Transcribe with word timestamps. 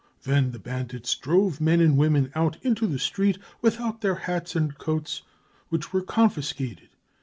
Then 0.23 0.49
the 0.49 0.57
bandits 0.57 1.13
drove 1.13 1.61
men 1.61 1.79
and 1.79 1.95
women 1.95 2.31
out 2.33 2.57
into 2.63 2.87
the 2.87 2.97
street 2.97 3.37
without 3.61 4.01
their 4.01 4.15
hats 4.15 4.55
and 4.55 4.75
coats, 4.79 5.21
which 5.69 5.93
were 5.93 6.01
confiscated. 6.01 6.89